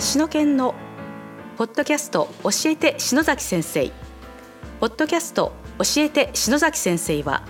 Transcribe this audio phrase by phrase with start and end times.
[0.00, 0.76] 篠研の
[1.56, 3.90] ポッドキャスト教えて篠崎先生。
[4.78, 7.42] ポッドキャスト教えて篠崎先生は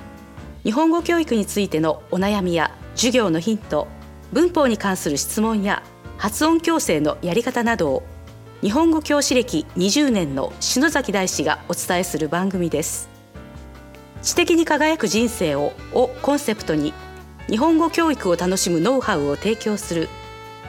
[0.65, 3.87] 日本語教育についてのお悩みや授業のヒント
[4.33, 5.83] 文法に関する質問や
[6.17, 8.03] 発音矯正のやり方などを
[8.63, 13.11] 日本語教師歴20年の篠崎大師がお伝えする番組です。
[14.23, 16.95] 知的に輝く人生ををコンセプトに
[17.51, 20.09] 日本語教育を楽しむノウハウを提供する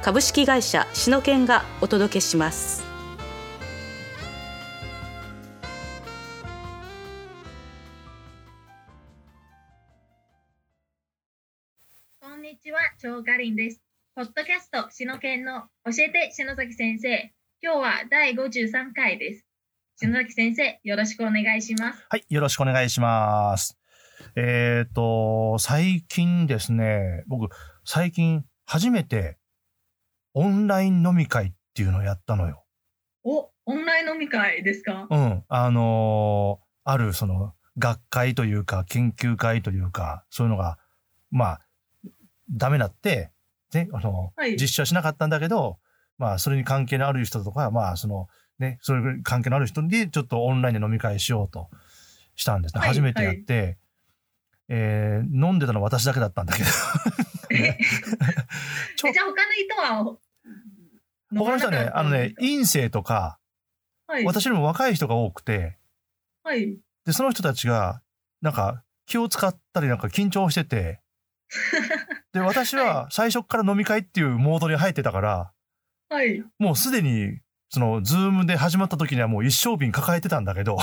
[0.02, 2.82] 株式会社シノケンがお届けします
[12.22, 13.82] こんにちは、超かりんです。
[14.16, 17.34] ポッドキャスト、しのけんの教えて篠崎先生。
[17.62, 19.46] 今日は第53回です。
[19.98, 22.06] 篠崎先生、よろしくお願いします。
[22.10, 23.78] はい、よろしくお願いします。
[24.38, 29.39] えっ、と、最近ですね、僕、最近初めて
[30.34, 32.64] オンライン飲み会っていうのをやったのよ。
[33.24, 35.08] お、オンライン飲み会ですか？
[35.10, 35.44] うん。
[35.48, 40.80] あのーあるその学会というか研究会というか、そういうのが、
[41.30, 41.62] まあ、
[42.52, 43.32] ダメだって、
[43.74, 45.78] ね、あの、はい実施はしなかったんだけど、
[46.18, 48.28] まあ、それに関係のある人とか、まあ、その、
[48.58, 51.70] ね、それに関係のある人で、ちょっとオンラインで飲み会しようと
[52.36, 52.80] したんですね。
[52.80, 53.78] はい初めてやって、
[54.68, 56.70] えー飲んでたのは私だけだったんだけど。
[57.56, 60.18] じゃあ他の人は
[61.38, 63.40] 他の人はね、あのね、陰性とか、
[64.08, 65.78] はい、私よりも若い人が多くて、
[66.44, 66.78] はい。
[67.06, 68.02] で、その人たちが、
[68.42, 71.02] なんか、気を使ったりなんか緊張してて、
[72.34, 75.52] で、私は最初から飲み会っていうモードに入ってたから、
[76.10, 76.44] はい。
[76.58, 77.40] もうすでに、
[77.70, 80.78] その、ズームで始まった時にはもう一升瓶抱えてたんだけど、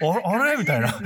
[0.00, 0.56] ああれ？
[0.56, 0.88] みたいな。
[0.88, 1.00] は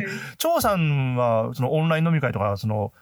[0.00, 0.04] い。
[0.38, 2.92] 張さんは、そのオンライン飲み会とか、その、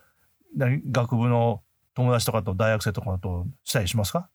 [0.57, 0.83] 何？
[0.91, 1.63] 学部の
[1.95, 4.29] 友達とかと大学生とかとしたりしますか？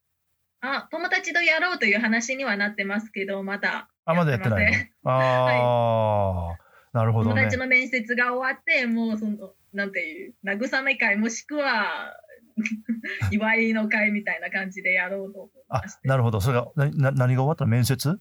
[0.62, 3.90] あ、友達とやろうという話にはなってますけど、まだ。
[4.06, 6.58] あ、まだやってないああ、
[6.94, 7.58] なるほどね友達。
[7.58, 12.16] の面接が終わって、もうその、なんていう、慰め会もしくは、
[13.32, 16.08] 祝いの会みたいな感じでやろうと思いあまし、て。
[16.08, 16.42] なるほど。
[16.42, 17.70] それが、な、な何が終わったの？
[17.70, 18.20] 面接？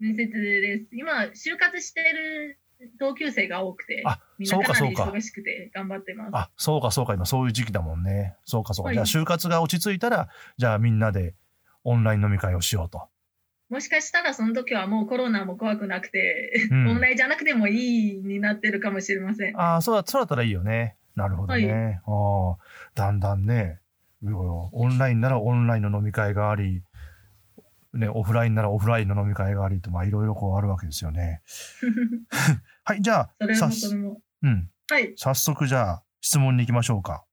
[0.00, 0.86] 面接です。
[0.92, 2.58] 今、就活してる
[2.98, 6.30] 同級生が多くてあ、みんなかなりそうかそうか忙しくて頑張ってます。
[6.32, 7.14] あ、そうかそうか。
[7.14, 8.36] 今そういう時期だもんね。
[8.44, 8.88] そうかそうか。
[8.88, 11.34] はいじゃあ就活が落ち着いたら、じゃあみんなで
[11.84, 13.08] オンライン飲み会をしようと。
[13.68, 19.60] もしかしたらその時はもうコロナも怖くなくて、うんオンラインじゃなくてもいいになってるかもしれません。
[19.60, 20.96] ああ、そうだ、そうだったらいいよね。
[21.14, 22.00] なるほどね。
[22.06, 22.56] ああ、
[22.94, 23.78] だんだんね、
[24.22, 26.82] オンラインならオンラインの飲み会があり、
[27.92, 31.42] ね、オフラインならオフラインの飲み会がありと、まあいろいろこうあるわけですよね。
[32.84, 33.34] はい、じゃあ。
[34.42, 35.12] うん、はい。
[35.16, 37.24] 早速じゃあ質問に行きましょうか。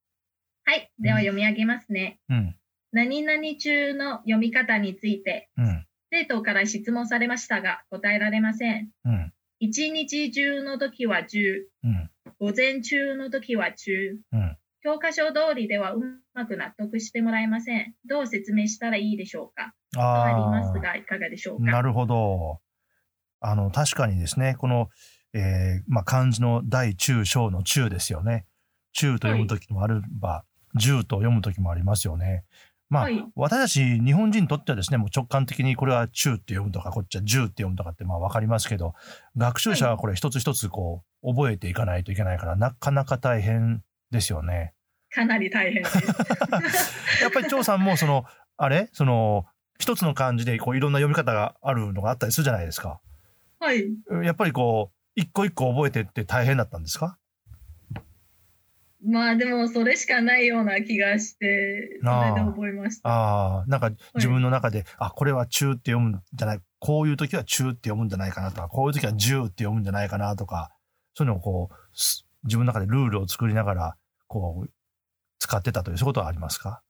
[0.66, 0.92] はい。
[1.00, 2.20] では読み上げますね。
[2.30, 2.56] うん、
[2.92, 8.90] 何々中の読み方について、うん、生徒から質問されましたが答えられません。
[9.06, 12.10] うん、一日中の時は中、うん、
[12.40, 14.18] 午前中の時は中。
[14.32, 14.58] うん。
[14.88, 16.00] 教科書通りではう
[16.34, 17.94] まく納得してもらえません。
[18.08, 19.74] どう説明したらいいでしょうか？
[19.94, 21.72] とありますあが、いかがでしょうあ、か？
[21.74, 22.62] なるほど。
[23.42, 24.88] あの、確かにですね、この、
[25.34, 28.46] えーまあ漢字の大中小の中ですよね。
[28.94, 32.46] 中と読む時もあれば、十と読む時もありますよね。
[32.90, 38.94] まあ、はい私たち日本人にとってはですね、もう直感的にこれは中って読むとか、こっちは十って読むとかってまあわかりますけど、
[39.36, 44.74] 学習者はこれ一つ一つこう、覚えていかないといけないから、なかなか大変ですよね。
[45.18, 45.98] かなり大変です。
[47.24, 48.90] やっぱり張さんもその、あれ？
[48.94, 49.46] その、
[49.80, 53.00] 一つの漢字でこういろんな読み方があるのがあったりするじゃないですか。
[53.60, 53.86] はい。
[54.24, 57.18] やっぱりこう、一個一個覚えてって大変だったんですか？
[59.04, 63.10] まあでもそれしかないような気がして、それで覚えました。
[63.10, 70.72] ああ、なんか自分の中で、あ、これは中って読むんじゃない、こういう時は中って読むんじゃないかなとか、こういう時は十って読むんじゃないかなとか、
[71.14, 73.98] そういうのをこう、す自分の中でルールを作りながら、
[74.28, 74.70] こう、
[75.48, 76.84] 使ってたという、そういうことはありますか？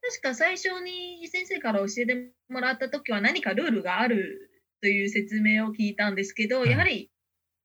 [0.00, 4.50] 確か最初に先生から教えてもらった時は何かルールがある
[4.80, 7.10] という説明を聞いたんですけど、うんやはり、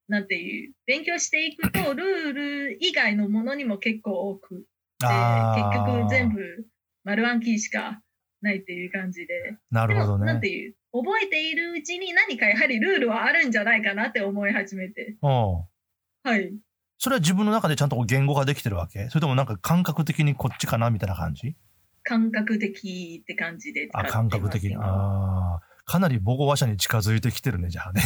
[0.07, 4.65] なんていう、勉強していくと ルール以外のものにも結構多く
[4.99, 6.67] て、結局全部
[7.03, 8.01] 丸暗記しか
[8.41, 9.57] ないっていう感じで。
[9.71, 10.25] なるほどね。
[10.25, 15.17] なんていう、覚えているうちに何かやはりルールはあるんじゃないかなって思い始めて。
[15.21, 15.29] うん。
[16.23, 16.53] はい。
[16.97, 19.09] それは自分の中でちゃんと言語ができてるわけ？
[19.09, 21.55] それともなんか感覚的にこっちかなみたいな感じ？
[22.03, 24.03] 感覚的って感じで使あ。
[24.05, 24.71] 感覚的に。
[24.71, 25.61] 今ああ。
[25.85, 28.01] かなり母語話者に近づいてきてるね、じゃあね。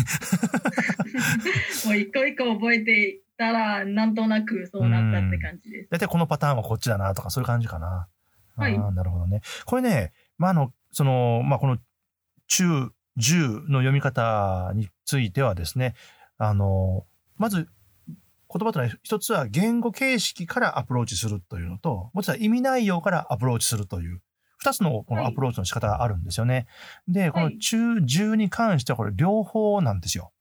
[1.85, 5.89] もう一個一個覚えていったら、なんとなくそうなったって感じです。
[5.89, 8.07] 大体このパターンはこっちだなとか、そういう感じかな。
[8.55, 9.41] はいなるほどね。
[9.65, 11.79] これね、まあ、あの、その、まあ、この
[12.47, 13.35] 中、じゅう
[13.67, 15.95] の読み方についてはですね、
[16.37, 17.07] あの、
[17.37, 17.67] まず、
[18.53, 24.21] 言葉というのは一つは言語形式からアプローチするというのと、もう一つは意味内容からアプローチするという、
[24.57, 26.67] 二つのこのアプローチの仕方があるんですよね。
[27.07, 30.33] で、この中、じゅうに関してはこれ両方なんですよ。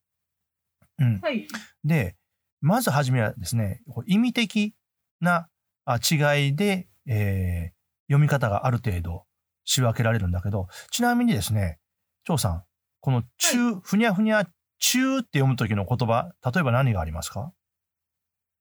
[0.99, 1.21] うん。
[1.21, 1.47] はい。
[1.85, 2.17] で、
[2.61, 4.75] まずはじめはですね、意味的
[5.21, 5.49] な
[5.85, 7.81] あ違いで、えー
[8.11, 9.25] 読み方がある程度
[9.65, 11.79] 仕分けられるんだけど、ちなみにですね、
[12.25, 12.65] 張さん、
[12.99, 14.47] この中、ふにゃふにゃ、
[14.81, 17.53] 中って読む時の言葉、例えば何がありますか？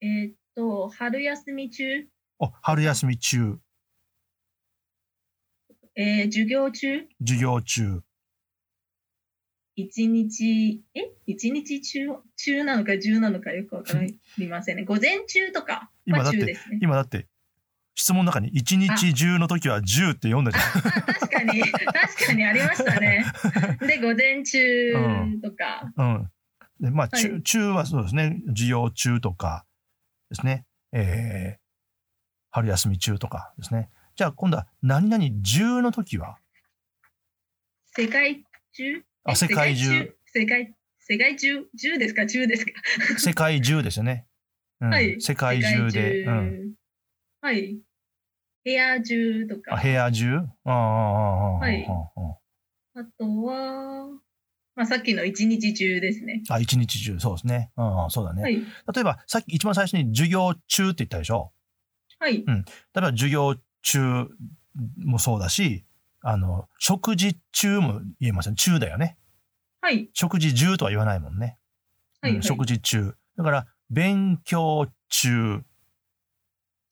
[0.02, 2.08] えーっと、春休み中、
[2.40, 3.60] お、春休み中、
[5.96, 8.02] えー授業中、授業中。
[9.76, 11.12] 一日、え？
[11.26, 12.00] 一日中、
[12.38, 14.00] 中なのか中なのかよくわか
[14.38, 14.86] りませんね。
[14.86, 16.80] 午前中とかは今だって中ですね。
[16.82, 17.28] 今だって、
[17.96, 20.64] 質問の中に一日中の時は10って読んだじゃん。
[20.64, 20.72] あ
[21.14, 23.26] 確かに、確かにありましたね。
[23.82, 24.94] で、午前中
[25.42, 26.32] とか、うん。
[26.80, 29.66] で、まあ、はい中、中はそうですね、授業中とか
[30.30, 31.60] ですね、えー、
[32.52, 33.90] 春休み中とかですね。
[34.16, 36.38] じゃあ今度は何々中の時は？
[37.96, 38.44] 世界
[38.74, 39.04] 中？
[39.24, 40.16] あえ世界中。
[40.26, 42.26] 世界、世界中、中ですか？
[42.28, 42.72] 中ですか？
[43.18, 44.26] 世界中ですよね。
[44.82, 46.20] うんはい世界中で。
[46.22, 46.52] 世界うん。
[46.62, 46.76] 中
[47.42, 47.80] はい。
[48.66, 49.76] 部屋中とか。
[49.76, 50.38] あ、部屋中？
[50.66, 51.86] ああ、はい
[52.96, 54.20] あとは、
[54.80, 56.42] まあ、さっきの一日中ですね。
[56.48, 57.70] あ、一日中、そうですね。
[57.76, 58.42] うんうん、そうだね。
[58.42, 58.56] はい。
[58.56, 58.64] 例
[59.02, 61.52] えば、さっき一番最初に授業中って言ったでしょ？
[62.18, 62.46] はい。
[62.46, 62.64] 例え
[63.02, 64.00] ば授業中
[65.04, 65.84] もそうだし、
[66.22, 68.56] あの、食事中も言えますよね。
[68.56, 69.18] 中だよね。
[69.82, 70.10] はい。
[70.14, 71.58] 食事中とは言わないもんね。
[72.22, 72.32] はい。
[72.32, 73.14] はいうん食事中。
[73.38, 75.62] だから、勉強中、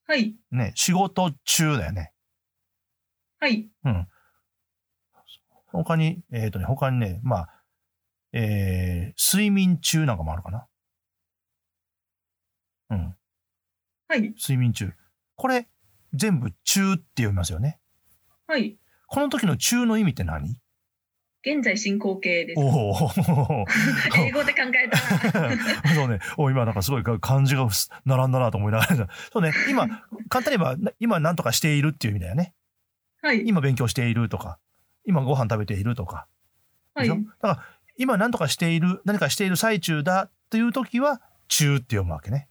[0.07, 0.35] はい。
[0.51, 2.11] ね、仕事中だよね。
[3.39, 3.69] はい。
[3.85, 4.07] うん。
[5.67, 7.49] 他に、えっ、とね、他にね、まあ、
[8.33, 10.67] えー、睡眠中なんかもあるかな？
[12.89, 13.15] うん。
[14.07, 14.21] はい。
[14.39, 14.93] 睡眠中。
[15.35, 15.67] これ、
[16.13, 17.79] 全部中って読みますよね。
[18.47, 18.77] はい。
[19.07, 20.57] この時の中の意味って何？
[21.43, 22.59] 現在進行形です。
[22.59, 23.09] おお
[24.17, 24.89] 英語で考え
[25.31, 25.55] たら。
[25.95, 26.19] そうね。
[26.37, 27.67] お今なんかすごい漢字が
[28.05, 29.07] 並んだなと思いながら。
[29.31, 29.53] そうね。
[29.69, 29.87] 今、
[30.27, 32.53] 簡単に言えば、な今何とかしているっていう意味だよね。
[33.21, 33.47] はい。
[33.47, 34.59] 今勉強しているとか、
[35.05, 36.27] 今ご飯食べているとか。
[36.93, 37.07] はい。
[37.07, 42.49] だから、今何とかしている、何かしている最中だっていう時は、中って読むわけね。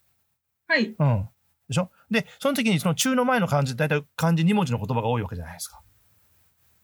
[0.66, 0.94] はい。
[0.98, 1.28] うん。
[1.68, 1.90] でしょ？
[2.10, 5.82] で、その時にその中の前の漢字、だいたい漢字2文字の言葉が多いわけじゃないですか。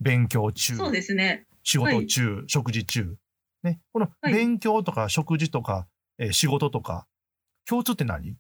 [0.01, 0.77] 勉強中。
[0.77, 1.47] そうですね。
[1.63, 3.17] 仕事中、食事中。
[3.63, 3.81] ね。
[3.93, 5.87] このはい勉強とか食事とか、
[6.19, 7.07] えー仕事とか、
[7.67, 8.37] 共通って何？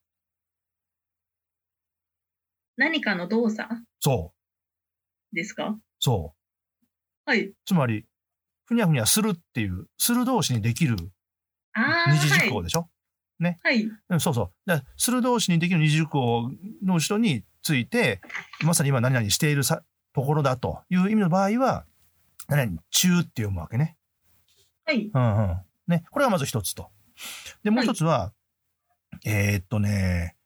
[2.76, 3.68] 何かの動作？
[4.00, 4.32] そ
[5.32, 5.36] う。
[5.36, 5.78] ですか？
[5.98, 7.30] そう。
[7.30, 7.52] はい。
[7.64, 8.06] つまり、
[8.72, 10.96] ふにゃふにゃするっていう、する同士にできる。
[12.08, 12.88] 二次熟語でしょ、
[13.62, 13.88] はい。
[14.08, 14.52] うん、そうそう。
[14.66, 16.50] だする同士にできる二次熟語
[16.84, 18.20] の後ろについて、
[18.62, 19.82] まさに今何々しているさ
[20.14, 21.84] ところだという意味の場合は、
[22.48, 23.96] 何々中って読むわけね。
[24.84, 25.10] はい。
[25.12, 25.56] うんうん。
[25.86, 26.04] ね。
[26.10, 26.90] これがまず一つと。
[27.62, 28.32] で、もう一つは、
[29.24, 30.36] えーっとね、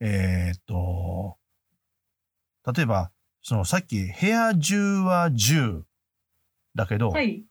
[0.00, 1.38] えーっと、
[2.72, 3.10] 例えば、
[3.42, 5.82] そのさっき部屋中は10
[6.74, 7.44] だけど、はい。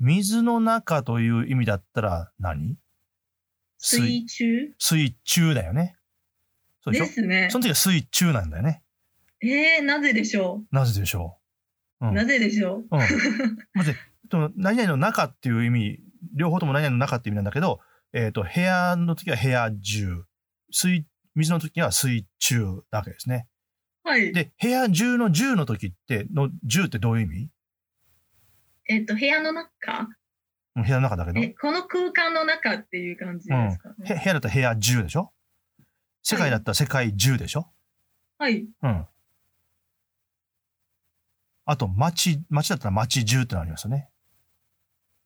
[0.00, 2.76] 水の中という意味だったら何？
[3.78, 4.74] 水中？
[4.78, 5.96] 水中だよね。
[6.82, 7.04] そうでしょ？
[7.04, 7.58] ですねそ。
[7.58, 8.82] の時は水中なんだよね。
[9.42, 11.38] えー、なぜでしょなぜでしょ
[12.00, 12.06] う？
[12.06, 12.12] うう。
[12.12, 12.14] ん。
[12.14, 12.86] なぜでしょう？
[12.90, 13.00] うん。
[13.74, 13.94] まず、
[14.56, 15.98] 何々の中っていう意味、
[16.34, 17.80] 両方とも何々の中っていう意味なんだけど、
[18.12, 20.24] えっ、と、部屋の時は部屋中、
[20.70, 21.04] 水、
[21.34, 23.46] 水の時は水中なわけですね。
[24.02, 24.32] はい。
[24.32, 27.48] で、部屋中の10の時って、の10ってどういう意味？
[28.90, 30.08] えっと、部屋の中
[30.74, 31.40] うん部屋の中だけど。
[31.40, 34.22] え、この空間の中っていう感じですかへ部ね。
[34.26, 35.32] 屋だったら部屋10でしょ？
[36.24, 37.68] 世界だったら世界10でしょ、
[38.38, 38.66] はい。
[38.82, 39.06] うん。
[41.66, 44.08] あと、街、街だったら街10ってのありますよね。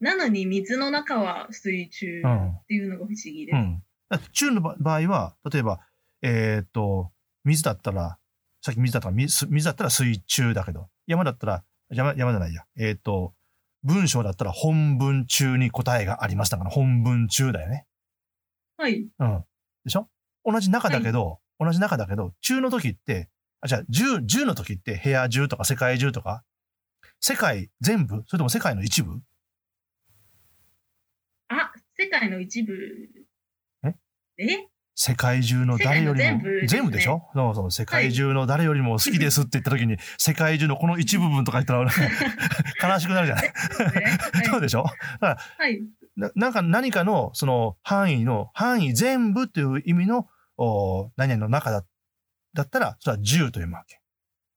[0.00, 3.54] なのに水の中は水中うんっていうのが不思議です。
[3.54, 3.82] うん。
[4.10, 5.80] だから中の場場合は、例えば、
[6.20, 7.10] えーっと、
[7.44, 8.18] 水だったら、
[8.60, 12.64] さっき水だったら水、水だったら水中だけど、山だったら、山、山じゃないや。
[12.76, 13.34] えーっと、
[13.84, 17.86] 文章だったら本文中に答えがありますだから本文中だよね。
[18.76, 19.06] はい。
[19.18, 19.44] うん。
[19.84, 20.08] でしょ？
[20.44, 23.28] 同じ中だけど、同じ中だけど、中の時って、
[23.60, 26.42] あ、じゃあ、10、10の時って部屋中とか世界中とか、
[27.20, 28.24] 世界全部？
[28.26, 29.20] それとも世界の一部？
[31.48, 32.74] あ、世界の一部。
[33.84, 33.94] え？
[34.38, 34.68] え？
[34.96, 37.28] 世界中の誰よりも、全部でしょ？
[37.34, 41.80] そうそう、世界中の誰よりも好きですって言った時に、世界中のこの一部分とか言ったら
[42.94, 43.52] 悲しくなるじゃない、ね
[44.44, 44.84] そうでしょ？
[45.20, 45.82] はい。
[46.16, 51.84] ななんか何かのその範囲の、範囲全部という意味の、お何々の中だ
[52.54, 54.00] だったら、それは10と読むわけ。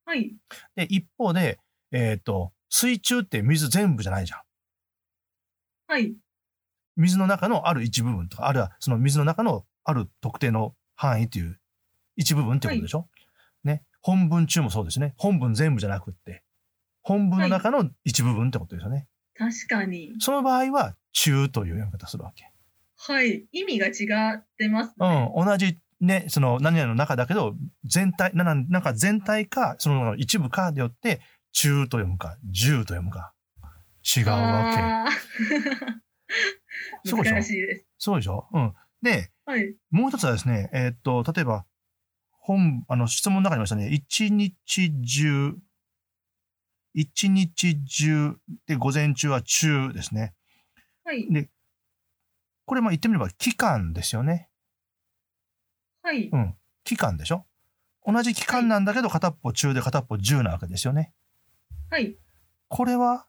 [0.06, 0.36] はい。
[0.76, 1.60] で、一方で、
[1.92, 4.42] えっ、と、水中って水全部じゃないじゃん。
[5.88, 6.16] はい。
[6.96, 11.58] 水の中のある一部分とか、あるいはその水の中のある特定の範囲っていう
[12.18, 13.08] 一部分ってことでしょ、
[13.64, 13.84] ね。
[14.02, 15.14] 本文中もそうですね。
[15.18, 16.44] 本文全部じゃなくって、
[17.04, 19.08] 本文の中の一部分ってことですよね。
[19.38, 20.14] 確かに。
[20.20, 22.52] その場合は、中という読み方するわけ。
[22.98, 23.48] はい。
[23.54, 25.26] 意味が違ってますうね。
[25.26, 25.46] ん。
[25.46, 31.22] 同じね、その何々の中だけど、全体、ななんか全体か、その一部かでよって、
[31.54, 33.34] 中と読むか、十と読むか、
[34.16, 34.36] 違うわ
[34.76, 34.82] け。
[34.82, 35.06] あ
[37.06, 37.36] そうでしょ？
[37.36, 37.86] ー難しいです。
[37.98, 38.48] そうでしょ？
[38.52, 38.74] うん。
[39.02, 39.74] で、はい。
[39.92, 41.66] もう一つはですね、えーっと、例えば、
[42.32, 45.56] 本、あの、質問の中にありましたね、一日中、
[46.94, 48.36] 一日中
[48.66, 50.36] で午前中は中ですね。
[51.06, 51.32] はい。
[51.32, 51.50] で、
[52.66, 54.50] これまあ言ってみれば期間ですよね。
[56.02, 56.28] はい。
[56.28, 56.56] うん。
[56.84, 57.46] 期間でしょ
[58.06, 61.14] 同じ期間なんだけど片っぽ中で片っぽ十なわけですよね。
[61.90, 62.18] はい。
[62.68, 63.28] これは、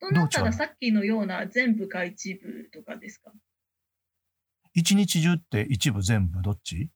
[0.00, 0.58] となったどう違うの？
[0.58, 3.32] らさっきのような全部か一部とかですか？
[4.74, 6.90] 一日中って一部全部どっち？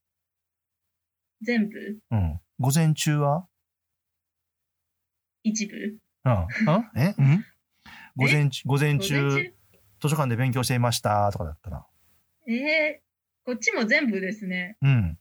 [1.42, 1.98] 全部？
[2.10, 2.40] うん。
[2.58, 3.46] 午前中は？
[5.42, 5.74] 一部？
[6.24, 6.32] うん。
[6.32, 6.90] うん？
[7.00, 7.14] え？
[7.18, 7.44] うん？
[8.16, 9.54] 午前中、午前午前中、中
[10.00, 11.86] 図書館で勉強していましたとかだったら。
[12.48, 13.02] ええ
[13.44, 14.76] こっちも全部ですね。
[14.82, 15.18] うん。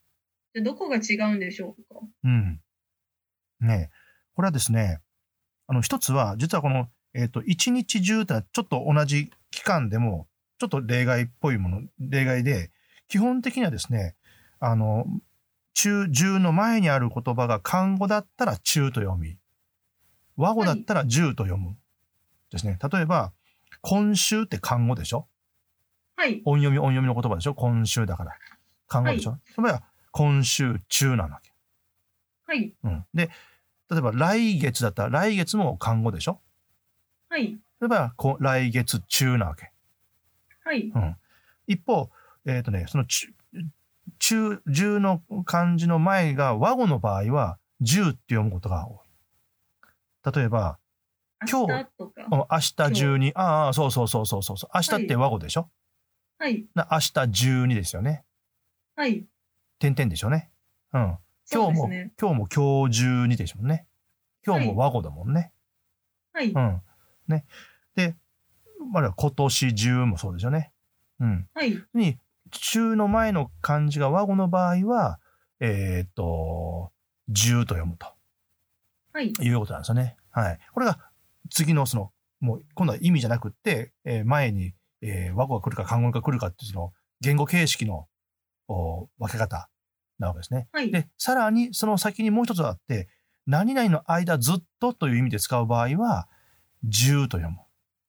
[0.54, 2.00] じゃあどこが違うんでしょうか？
[2.24, 2.62] うん。
[3.62, 3.96] ねえ
[4.36, 5.00] これはですね、
[5.68, 10.28] あの、一つは、実はこの、えっ、と、一日中ってのはちょっと同じ期間でも、
[10.62, 12.70] ちょっと例外っぽいもの、例外で、
[13.08, 14.16] 基本的にはですね、
[14.60, 15.08] あの、
[15.74, 19.40] 中、中の前にある言葉が漢語だったら中と読み、
[20.38, 21.78] 和語だったら十と読む。
[22.52, 22.78] ですね。
[22.92, 23.34] 例えば、
[23.82, 25.28] 今週って漢語でしょ？
[26.16, 26.44] はい。
[26.46, 27.56] 音読み音読みの言葉でしょ？
[27.56, 28.38] 今週だから。
[28.88, 31.52] 漢語でしょ、それは今週中なわけ。
[32.46, 32.72] はい。
[32.84, 33.06] うん。
[33.16, 33.32] で、
[33.90, 36.40] 例えば来月だったら来月も漢語でしょ？
[37.30, 37.48] はい。
[37.48, 39.72] 例えばこ来月中なわけ。
[40.72, 40.90] はい。
[40.96, 41.16] うん。
[41.68, 42.10] 一方、
[42.46, 43.28] えっ、とね、その中、
[44.20, 50.34] 中、十の漢字の前が和語の場合は十って読むことが多い。
[50.34, 50.80] 例えば、
[51.50, 52.28] 今日明日とか。
[52.32, 54.58] うん明日中に、ああ、そうそうそうそうそう。
[54.74, 55.70] 明日って和語でしょ、
[56.38, 56.66] はい。
[56.74, 58.24] な明日中にですよね。
[58.96, 59.26] はい。
[59.80, 60.52] 点々でしょうね。
[60.94, 61.18] うん。
[61.52, 62.14] 今日も、ね。
[62.18, 63.88] 今日も今日中にでしょうね。
[64.46, 65.52] 今日も和語だもんね。
[66.32, 66.52] はい。
[66.52, 66.82] うん。
[67.28, 67.46] ね。
[67.96, 68.16] で、
[68.86, 70.72] まあ、今年中もそうですよね。
[71.20, 71.48] うん。
[71.54, 71.78] はい。
[71.94, 72.18] に、
[72.52, 75.20] 中の前の漢字が和語の場合は、
[75.60, 76.92] えーっと、
[77.30, 78.08] 十と読むと
[79.14, 79.28] はい。
[79.30, 80.18] いうことなんですよね。
[80.32, 80.60] はい。
[80.74, 81.00] これが
[81.50, 88.08] 次のその、もう今度は意味じゃなくって、えー前に、えー和語が来るか漢語が来るかっていうその言語形式の
[88.68, 89.70] お分け方
[90.18, 90.68] なわけですね。
[90.72, 90.92] はい。
[90.92, 93.08] で、さらにその先にもう一つあって、
[93.46, 96.28] 何々の間ずっとという意味で使う場合は、
[96.84, 97.58] 十と読む。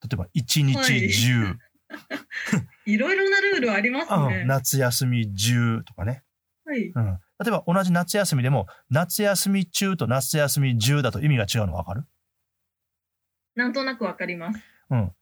[0.02, 1.56] 例えば、一日十、
[2.86, 4.44] いろいろなルールありますうんね。
[4.46, 6.24] 夏休み十とかね。
[6.64, 6.86] はい。
[6.88, 7.04] うん。
[7.42, 12.04] 例えば同じ夏休みでも、夏休み中と夏休み中だと意味が違うのわかる？
[13.54, 14.60] なんとなくわかります。
[14.90, 15.12] うん。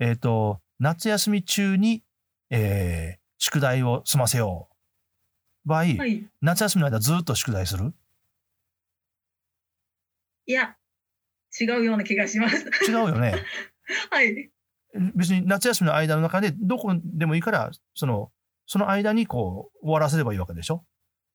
[0.00, 2.04] えっ、と、夏休み中に、
[2.50, 4.68] えー、宿題を済ませよ
[5.64, 5.68] う。
[5.68, 6.28] 場合、はい。
[6.40, 7.94] 夏休みの間ずっと宿題する？
[10.46, 10.76] いや、
[11.60, 12.64] 違うような気がします。
[12.88, 13.34] 違うよね。
[14.10, 14.50] はい。
[15.14, 18.30] 別に夏休みの間の中でどこでもいいから、その、
[18.66, 20.84] その間にこう、終わらせればいいわけでしょ？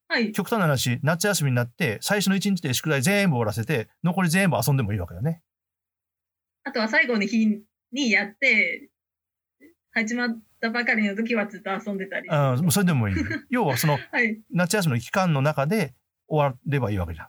[0.08, 0.32] はい。
[0.32, 5.42] 極端な話、夏休みになって、最初の一日で宿題全部終わらせて、残り全部遊んでもいいわけだね。
[6.64, 8.90] あとは最後の日にやって、
[9.92, 12.28] 始まったばかりの時はずっと遊んでたり。
[12.28, 13.16] うん、それでもいい。
[13.50, 14.42] 要はその、はい。
[14.52, 15.94] 夏休みの期間の中で
[16.28, 17.28] 終わればいいわけじゃん。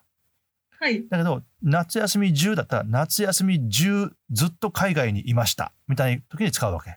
[0.79, 1.07] はい。
[1.07, 5.73] だけど、夏休み中だったら、夏休み中ずっと海外にいました。
[5.87, 6.91] みたいな時に使うわけ。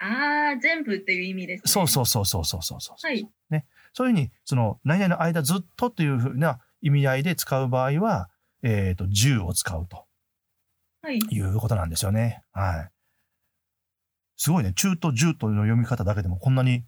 [0.00, 1.62] ああ、全部っていう意味です、ね。
[1.66, 2.96] そうそうそうそうそうそうそう。
[3.06, 3.28] はい。
[3.92, 8.28] そういうふうに、その、何々の間ずっとというふうな意味合いで使う場合は、
[8.62, 10.06] えっ、と、10を使うと
[11.02, 11.18] はい。
[11.18, 12.44] いうことなんですよね。
[12.52, 12.90] はい。
[14.36, 14.72] すごいね。
[14.74, 16.84] 中と10との読み方だけでもこんなに、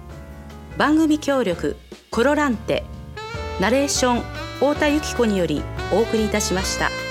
[0.77, 1.75] 番組協力
[2.10, 2.84] コロランテ
[3.60, 4.22] ナレーション
[4.56, 7.11] 太田由紀子によりお送りいたしました。